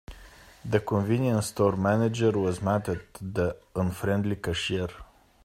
[0.65, 4.89] The convenience store manager was mad at the unfriendly cashier.